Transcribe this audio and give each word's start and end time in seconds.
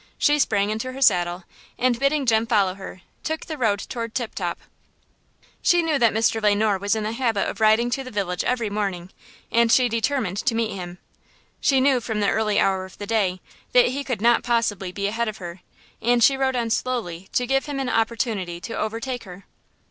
She 0.17 0.39
sprang 0.39 0.71
into 0.71 0.93
her 0.93 1.01
saddle, 1.03 1.43
and, 1.77 1.99
bidding 1.99 2.25
Jem 2.25 2.47
follow 2.47 2.73
her, 2.73 3.01
took 3.23 3.45
the 3.45 3.55
road 3.55 3.77
toward 3.87 4.15
Tip 4.15 4.33
Top. 4.33 4.57
She 5.61 5.83
knew 5.83 5.99
that 5.99 6.11
Mr. 6.11 6.41
Le 6.41 6.55
Noir 6.55 6.79
was 6.79 6.95
in 6.95 7.03
the 7.03 7.11
habit 7.11 7.47
of 7.47 7.61
riding 7.61 7.91
to 7.91 8.03
the 8.03 8.09
village 8.09 8.43
every 8.43 8.71
morning, 8.71 9.11
and 9.51 9.71
she 9.71 9.87
determined 9.87 10.37
to 10.37 10.55
meet 10.55 10.73
him. 10.73 10.97
She 11.59 11.79
knew, 11.79 12.01
from 12.01 12.19
the 12.19 12.31
early 12.31 12.59
hour 12.59 12.83
of 12.83 12.97
the 12.97 13.05
day, 13.05 13.41
that 13.73 13.89
he 13.89 14.03
could 14.03 14.21
not 14.23 14.41
possibly 14.41 14.91
be 14.91 15.05
ahead 15.05 15.27
of 15.27 15.37
her, 15.37 15.61
and 16.01 16.23
she 16.23 16.35
rode 16.35 16.55
on 16.55 16.71
slowly 16.71 17.29
to 17.33 17.45
give 17.45 17.67
him 17.67 17.79
an 17.79 17.87
opportunity 17.87 18.59
to 18.59 18.73
overtake 18.75 19.25
her. 19.25 19.45